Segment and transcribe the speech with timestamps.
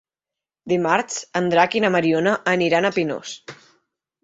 [0.71, 3.39] Dimarts en Drac i na Mariona aniran a Pinós.